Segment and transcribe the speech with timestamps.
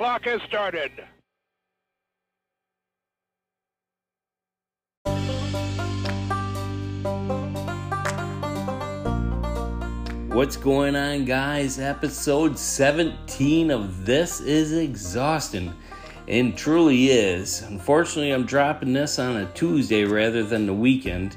[0.00, 0.90] Clock has started.
[10.34, 11.78] What's going on, guys?
[11.78, 15.70] Episode 17 of This is Exhausting.
[16.28, 17.60] And truly is.
[17.60, 21.36] Unfortunately, I'm dropping this on a Tuesday rather than the weekend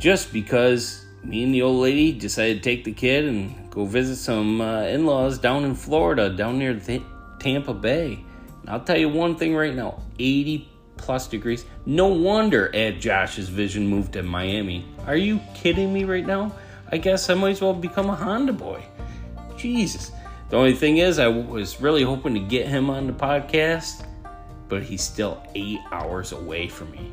[0.00, 4.16] just because me and the old lady decided to take the kid and go visit
[4.16, 7.00] some uh, in laws down in Florida, down near Th-
[7.44, 8.24] Tampa Bay.
[8.62, 11.66] And I'll tell you one thing right now 80 plus degrees.
[11.84, 14.86] No wonder Ed Josh's vision moved to Miami.
[15.06, 16.52] Are you kidding me right now?
[16.90, 18.82] I guess I might as well become a Honda boy.
[19.58, 20.10] Jesus.
[20.48, 24.06] The only thing is, I was really hoping to get him on the podcast,
[24.68, 27.10] but he's still eight hours away from me,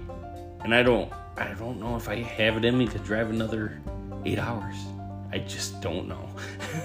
[0.64, 3.81] and I don't, I don't know if I have it in me to drive another
[4.25, 4.75] eight hours.
[5.33, 6.29] I just don't know.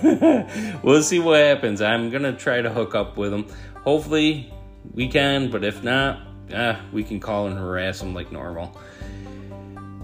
[0.82, 1.80] we'll see what happens.
[1.80, 3.46] I'm gonna try to hook up with him.
[3.82, 4.52] Hopefully,
[4.94, 6.20] we can, but if not,
[6.54, 8.78] uh, we can call and harass him like normal.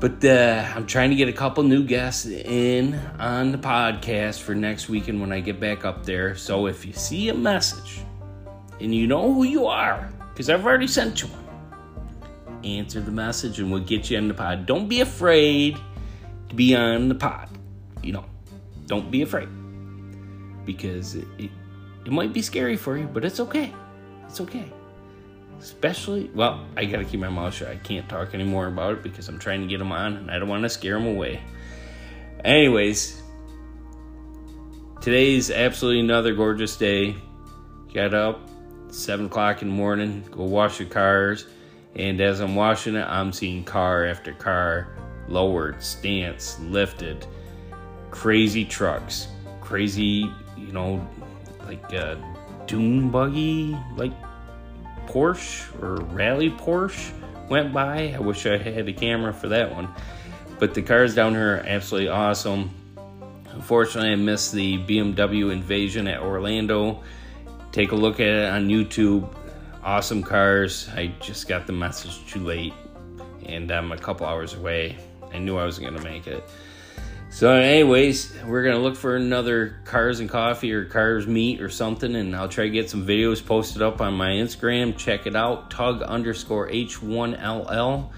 [0.02, 4.52] But uh, I'm trying to get a couple new guests in on the podcast for
[4.52, 6.34] next weekend when I get back up there.
[6.34, 8.00] So if you see a message
[8.80, 13.60] and you know who you are, because I've already sent you one, answer the message
[13.60, 14.66] and we'll get you in the pod.
[14.66, 15.78] Don't be afraid
[16.48, 17.48] to be on the pod.
[18.02, 18.24] You know,
[18.92, 19.48] don't be afraid
[20.66, 21.50] because it, it,
[22.04, 23.72] it might be scary for you, but it's okay.
[24.26, 24.70] It's okay.
[25.58, 27.68] Especially, well, I gotta keep my mouth shut.
[27.68, 30.38] I can't talk anymore about it because I'm trying to get them on and I
[30.38, 31.41] don't want to scare them away.
[32.44, 33.22] Anyways,
[35.00, 37.16] today's absolutely another gorgeous day.
[37.94, 38.47] Got up,
[38.91, 41.47] 7 o'clock in the morning, go wash the cars,
[41.97, 44.98] and as I'm washing it, I'm seeing car after car
[45.28, 47.26] lowered, stance, lifted,
[48.12, 49.27] crazy trucks,
[49.61, 51.05] crazy, you know,
[51.67, 52.17] like a
[52.67, 54.12] dune buggy, like
[55.06, 57.11] Porsche or Rally Porsche
[57.49, 58.15] went by.
[58.15, 59.89] I wish I had a camera for that one.
[60.61, 62.71] But the cars down here are absolutely awesome.
[63.50, 67.03] Unfortunately, I missed the BMW Invasion at Orlando.
[67.73, 69.29] Take a look at it on YouTube.
[69.83, 70.89] Awesome cars.
[70.94, 72.75] I just got the message too late,
[73.47, 74.97] and I'm a couple hours away.
[75.33, 76.49] I knew I wasn't going to make it.
[77.32, 82.15] So, anyways, we're gonna look for another cars and coffee or cars meet or something,
[82.15, 84.98] and I'll try to get some videos posted up on my Instagram.
[84.98, 88.10] Check it out, tug underscore h1ll,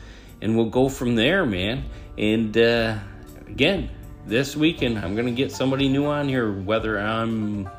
[0.43, 1.85] and we'll go from there, man.
[2.19, 2.99] And uh,
[3.47, 3.89] again,
[4.27, 6.51] this weekend I'm gonna get somebody new on here.
[6.51, 7.71] Whether I'm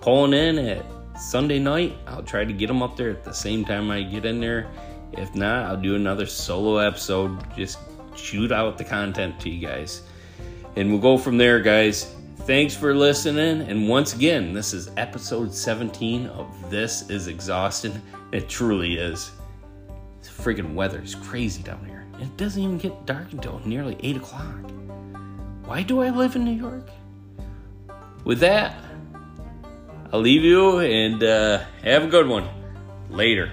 [0.00, 0.84] pulling in at
[1.20, 4.24] Sunday night, I'll try to get them up there at the same time I get
[4.24, 4.66] in there.
[5.12, 7.38] If not, I'll do another solo episode.
[7.56, 7.78] Just
[8.16, 10.02] shoot out the content to you guys.
[10.76, 12.12] And we'll go from there, guys.
[12.38, 13.62] Thanks for listening.
[13.68, 18.02] And once again, this is episode 17 of This is Exhausting.
[18.32, 19.30] It truly is.
[20.22, 22.04] The freaking weather is crazy down here.
[22.20, 24.70] It doesn't even get dark until nearly 8 o'clock.
[25.64, 26.88] Why do I live in New York?
[28.24, 28.76] With that,
[30.12, 32.48] I'll leave you and uh, have a good one.
[33.10, 33.52] Later.